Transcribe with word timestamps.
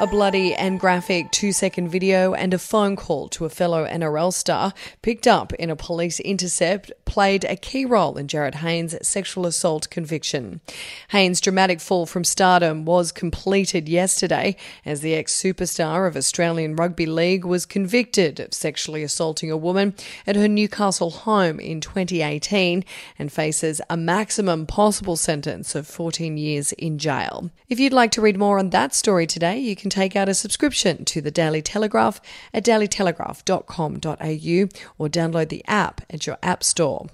A 0.00 0.06
bloody 0.06 0.54
and 0.54 0.80
graphic 0.80 1.30
two 1.30 1.52
second 1.52 1.90
video 1.90 2.32
and 2.32 2.54
a 2.54 2.58
phone 2.58 2.96
call 2.96 3.28
to 3.28 3.44
a 3.44 3.50
fellow 3.50 3.86
NRL 3.86 4.32
star 4.32 4.72
picked 5.02 5.26
up 5.26 5.52
in 5.52 5.68
a 5.68 5.76
police 5.76 6.20
intercept 6.20 6.90
played 7.04 7.44
a 7.44 7.54
key 7.56 7.84
role 7.84 8.16
in 8.16 8.26
Jarryd 8.26 8.54
Hayne's 8.54 8.96
sexual 9.06 9.44
assault 9.44 9.90
conviction. 9.90 10.62
Hayne's 11.10 11.38
dramatic 11.38 11.80
fall 11.80 12.06
from 12.06 12.24
stardom 12.24 12.86
was 12.86 13.12
completed 13.12 13.90
yesterday 13.90 14.56
as 14.86 15.02
the 15.02 15.14
ex 15.14 15.38
superstar 15.38 16.08
of 16.08 16.16
Australian 16.16 16.76
Rugby 16.76 17.04
League 17.04 17.44
was 17.44 17.66
convicted 17.66 18.40
of 18.40 18.54
sexually 18.54 19.02
assaulting 19.02 19.50
a 19.50 19.56
woman 19.56 19.94
at 20.26 20.36
her 20.36 20.48
Newcastle 20.48 21.10
home 21.10 21.60
in 21.60 21.82
2018 21.82 22.86
and 23.18 23.30
faces 23.30 23.82
a 23.90 23.98
maximum 23.98 24.64
possible 24.64 25.16
sentence 25.16 25.74
of 25.74 25.86
14 25.86 26.38
years 26.38 26.72
in 26.72 26.96
jail. 26.96 27.50
If 27.68 27.78
you'd 27.78 27.92
like 27.92 28.12
to 28.12 28.22
read 28.22 28.38
more 28.38 28.58
on 28.58 28.70
that 28.70 28.94
story 28.94 29.26
today, 29.26 29.58
you 29.58 29.76
can 29.76 29.89
take 29.90 30.16
out 30.16 30.28
a 30.28 30.34
subscription 30.34 31.04
to 31.06 31.20
the 31.20 31.30
Daily 31.30 31.62
Telegraph 31.62 32.20
at 32.54 32.64
dailytelegraph.com.au 32.64 34.68
or 34.98 35.08
download 35.08 35.48
the 35.48 35.64
app 35.66 36.00
at 36.10 36.26
your 36.26 36.38
app 36.42 36.64
store. 36.64 37.06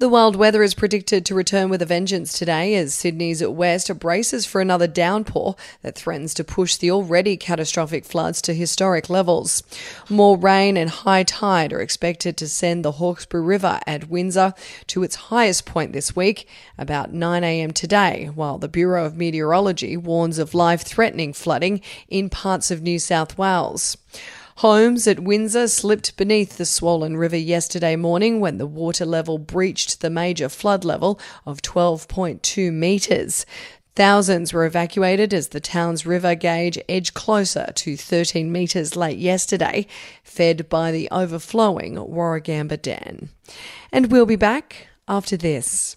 The 0.00 0.08
wild 0.08 0.34
weather 0.34 0.62
is 0.62 0.72
predicted 0.72 1.26
to 1.26 1.34
return 1.34 1.68
with 1.68 1.82
a 1.82 1.84
vengeance 1.84 2.32
today 2.32 2.74
as 2.76 2.94
Sydney's 2.94 3.46
west 3.46 3.94
braces 3.98 4.46
for 4.46 4.62
another 4.62 4.86
downpour 4.86 5.56
that 5.82 5.94
threatens 5.94 6.32
to 6.34 6.42
push 6.42 6.76
the 6.76 6.90
already 6.90 7.36
catastrophic 7.36 8.06
floods 8.06 8.40
to 8.42 8.54
historic 8.54 9.10
levels. 9.10 9.62
More 10.08 10.38
rain 10.38 10.78
and 10.78 10.88
high 10.88 11.24
tide 11.24 11.74
are 11.74 11.82
expected 11.82 12.38
to 12.38 12.48
send 12.48 12.82
the 12.82 12.92
Hawkesbury 12.92 13.44
River 13.44 13.78
at 13.86 14.08
Windsor 14.08 14.54
to 14.86 15.02
its 15.02 15.16
highest 15.16 15.66
point 15.66 15.92
this 15.92 16.16
week, 16.16 16.48
about 16.78 17.12
9am 17.12 17.74
today, 17.74 18.30
while 18.34 18.56
the 18.56 18.68
Bureau 18.68 19.04
of 19.04 19.18
Meteorology 19.18 19.98
warns 19.98 20.38
of 20.38 20.54
life 20.54 20.80
threatening 20.80 21.34
flooding 21.34 21.82
in 22.08 22.30
parts 22.30 22.70
of 22.70 22.80
New 22.80 22.98
South 22.98 23.36
Wales. 23.36 23.98
Homes 24.60 25.06
at 25.06 25.20
Windsor 25.20 25.68
slipped 25.68 26.18
beneath 26.18 26.58
the 26.58 26.66
swollen 26.66 27.16
river 27.16 27.38
yesterday 27.38 27.96
morning 27.96 28.40
when 28.40 28.58
the 28.58 28.66
water 28.66 29.06
level 29.06 29.38
breached 29.38 30.02
the 30.02 30.10
major 30.10 30.50
flood 30.50 30.84
level 30.84 31.18
of 31.46 31.62
12.2 31.62 32.70
metres. 32.70 33.46
Thousands 33.96 34.52
were 34.52 34.66
evacuated 34.66 35.32
as 35.32 35.48
the 35.48 35.60
town's 35.60 36.04
river 36.04 36.34
gauge 36.34 36.78
edged 36.90 37.14
closer 37.14 37.72
to 37.74 37.96
13 37.96 38.52
metres 38.52 38.96
late 38.96 39.16
yesterday, 39.16 39.86
fed 40.22 40.68
by 40.68 40.92
the 40.92 41.08
overflowing 41.10 41.94
Warragamba 41.94 42.82
Dam. 42.82 43.30
And 43.90 44.12
we'll 44.12 44.26
be 44.26 44.36
back 44.36 44.88
after 45.08 45.38
this. 45.38 45.96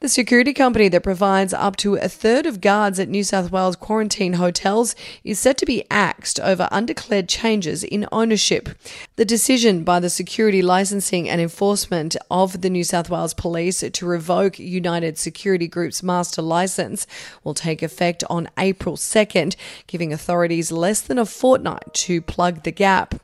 The 0.00 0.08
security 0.08 0.52
company 0.52 0.86
that 0.90 1.02
provides 1.02 1.52
up 1.52 1.74
to 1.78 1.96
a 1.96 2.08
third 2.08 2.46
of 2.46 2.60
guards 2.60 3.00
at 3.00 3.08
New 3.08 3.24
South 3.24 3.50
Wales 3.50 3.74
quarantine 3.74 4.34
hotels 4.34 4.94
is 5.24 5.40
set 5.40 5.58
to 5.58 5.66
be 5.66 5.82
axed 5.90 6.38
over 6.38 6.68
undeclared 6.70 7.28
changes 7.28 7.82
in 7.82 8.06
ownership. 8.12 8.68
The 9.16 9.24
decision 9.24 9.82
by 9.82 9.98
the 9.98 10.08
Security 10.08 10.62
Licensing 10.62 11.28
and 11.28 11.40
Enforcement 11.40 12.16
of 12.30 12.60
the 12.60 12.70
New 12.70 12.84
South 12.84 13.10
Wales 13.10 13.34
Police 13.34 13.80
to 13.80 14.06
revoke 14.06 14.60
Unified 14.60 15.18
Security 15.18 15.66
Group's 15.66 16.00
master 16.00 16.42
license 16.42 17.04
will 17.42 17.54
take 17.54 17.82
effect 17.82 18.22
on 18.30 18.48
April 18.56 18.96
2nd, 18.96 19.56
giving 19.88 20.12
authorities 20.12 20.70
less 20.70 21.00
than 21.00 21.18
a 21.18 21.26
fortnight 21.26 21.92
to 21.94 22.22
plug 22.22 22.62
the 22.62 22.70
gap. 22.70 23.16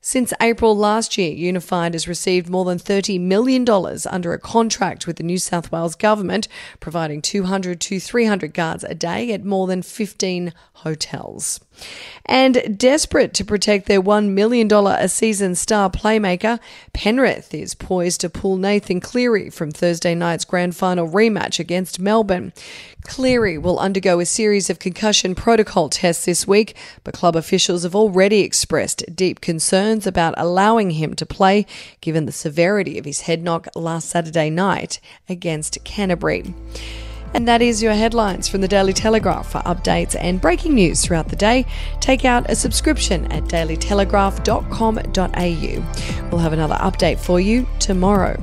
Since 0.00 0.32
April 0.40 0.76
last 0.76 1.18
year, 1.18 1.32
Unified 1.32 1.94
has 1.94 2.06
received 2.06 2.48
more 2.48 2.64
than 2.64 2.78
$30 2.78 3.20
million 3.20 3.68
under 4.08 4.32
a 4.32 4.38
contract 4.38 5.08
with 5.08 5.16
the 5.16 5.24
New 5.24 5.38
South 5.38 5.72
Wales 5.72 5.96
government 5.96 6.19
government, 6.20 6.48
providing 6.80 7.22
200 7.22 7.80
to 7.80 7.98
300 7.98 8.52
guards 8.52 8.84
a 8.84 8.94
day 8.94 9.32
at 9.32 9.42
more 9.42 9.66
than 9.66 9.80
15 9.80 10.52
hotels. 10.74 11.60
And 12.26 12.78
desperate 12.78 13.32
to 13.34 13.44
protect 13.44 13.86
their 13.86 14.02
$1 14.02 14.30
million 14.30 14.70
a 14.70 15.08
season 15.08 15.54
star 15.54 15.88
playmaker, 15.90 16.60
Penrith 16.92 17.54
is 17.54 17.74
poised 17.74 18.20
to 18.20 18.28
pull 18.28 18.58
Nathan 18.58 19.00
Cleary 19.00 19.48
from 19.48 19.70
Thursday 19.70 20.14
night's 20.14 20.44
grand 20.44 20.76
final 20.76 21.08
rematch 21.08 21.58
against 21.58 22.00
Melbourne. 22.00 22.52
Cleary 23.04 23.56
will 23.56 23.78
undergo 23.78 24.20
a 24.20 24.26
series 24.26 24.68
of 24.68 24.78
concussion 24.78 25.34
protocol 25.34 25.88
tests 25.88 26.26
this 26.26 26.46
week, 26.46 26.76
but 27.02 27.14
club 27.14 27.34
officials 27.34 27.82
have 27.82 27.94
already 27.94 28.40
expressed 28.40 29.04
deep 29.14 29.40
concerns 29.40 30.06
about 30.06 30.34
allowing 30.36 30.90
him 30.90 31.14
to 31.14 31.24
play 31.24 31.64
given 32.02 32.26
the 32.26 32.32
severity 32.32 32.98
of 32.98 33.06
his 33.06 33.22
head 33.22 33.42
knock 33.42 33.68
last 33.74 34.10
Saturday 34.10 34.50
night 34.50 35.00
against 35.28 35.82
Canterbury. 36.10 36.52
And 37.32 37.46
that 37.46 37.62
is 37.62 37.80
your 37.80 37.92
headlines 37.92 38.48
from 38.48 38.60
the 38.60 38.66
Daily 38.66 38.92
Telegraph. 38.92 39.52
For 39.52 39.60
updates 39.60 40.16
and 40.18 40.40
breaking 40.40 40.74
news 40.74 41.04
throughout 41.04 41.28
the 41.28 41.36
day, 41.36 41.64
take 42.00 42.24
out 42.24 42.50
a 42.50 42.56
subscription 42.56 43.30
at 43.30 43.44
dailytelegraph.com.au. 43.44 46.28
We'll 46.30 46.40
have 46.40 46.52
another 46.52 46.74
update 46.74 47.20
for 47.20 47.38
you 47.38 47.68
tomorrow. 47.78 48.42